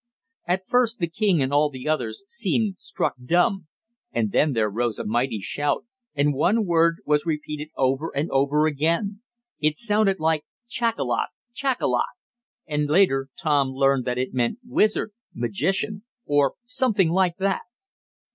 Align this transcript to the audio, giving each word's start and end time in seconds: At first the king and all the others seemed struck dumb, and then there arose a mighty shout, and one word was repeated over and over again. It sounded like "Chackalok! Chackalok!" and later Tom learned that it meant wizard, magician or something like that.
At 0.47 0.65
first 0.65 0.97
the 0.97 1.05
king 1.07 1.43
and 1.43 1.53
all 1.53 1.69
the 1.69 1.87
others 1.87 2.23
seemed 2.27 2.79
struck 2.79 3.13
dumb, 3.23 3.67
and 4.11 4.31
then 4.31 4.53
there 4.53 4.65
arose 4.65 4.97
a 4.97 5.05
mighty 5.05 5.39
shout, 5.39 5.85
and 6.15 6.33
one 6.33 6.65
word 6.65 7.03
was 7.05 7.27
repeated 7.27 7.69
over 7.77 8.09
and 8.15 8.27
over 8.31 8.65
again. 8.65 9.21
It 9.59 9.77
sounded 9.77 10.19
like 10.19 10.43
"Chackalok! 10.67 11.29
Chackalok!" 11.53 12.15
and 12.65 12.89
later 12.89 13.27
Tom 13.37 13.73
learned 13.73 14.05
that 14.05 14.17
it 14.17 14.33
meant 14.33 14.57
wizard, 14.67 15.11
magician 15.35 16.01
or 16.25 16.55
something 16.65 17.11
like 17.11 17.37
that. 17.37 17.61